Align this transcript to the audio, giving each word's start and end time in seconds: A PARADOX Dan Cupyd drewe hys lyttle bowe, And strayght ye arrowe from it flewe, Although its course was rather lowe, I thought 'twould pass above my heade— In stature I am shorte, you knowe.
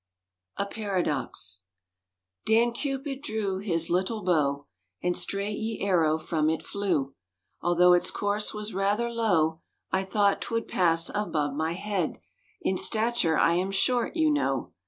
A 0.57 0.65
PARADOX 0.65 1.61
Dan 2.47 2.71
Cupyd 2.73 3.21
drewe 3.21 3.63
hys 3.63 3.87
lyttle 3.87 4.23
bowe, 4.25 4.65
And 5.03 5.13
strayght 5.13 5.59
ye 5.59 5.79
arrowe 5.81 6.17
from 6.17 6.49
it 6.49 6.63
flewe, 6.63 7.13
Although 7.61 7.93
its 7.93 8.09
course 8.09 8.51
was 8.51 8.73
rather 8.73 9.11
lowe, 9.11 9.61
I 9.91 10.03
thought 10.03 10.41
'twould 10.41 10.67
pass 10.67 11.09
above 11.13 11.53
my 11.53 11.73
heade— 11.73 12.19
In 12.63 12.79
stature 12.79 13.37
I 13.37 13.53
am 13.53 13.69
shorte, 13.69 14.15
you 14.15 14.31
knowe. 14.31 14.73